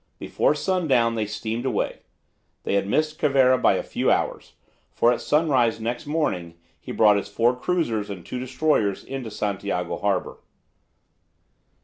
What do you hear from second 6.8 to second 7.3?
brought his